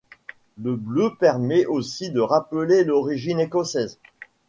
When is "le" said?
0.57-0.75